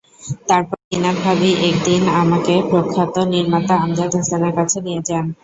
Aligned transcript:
তারপর 0.47 0.77
জিনাত 0.89 1.17
ভাবিই 1.25 1.55
একদিন 1.69 2.01
আমাকে 2.21 2.53
প্রখ্যাত 2.69 3.15
নির্মাতা 3.33 3.73
আমজাদ 3.77 4.11
হোসেনের 4.17 4.53
কাছে 4.57 4.77
নিয়ে 4.85 5.01
যান। 5.07 5.25